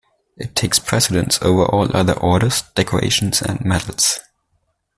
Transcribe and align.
It 0.35 0.55
takes 0.55 0.79
precedence 0.79 1.37
over 1.43 1.63
all 1.63 1.95
other 1.95 2.13
Orders, 2.19 2.63
decorations 2.73 3.39
and 3.39 3.63
medals. 3.63 4.19